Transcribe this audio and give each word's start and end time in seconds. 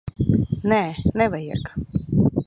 Nē, 0.71 0.79
nevajag. 1.21 1.69